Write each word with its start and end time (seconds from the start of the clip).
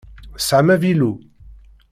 Tesɛam 0.37 0.67
avilu? 0.75 1.11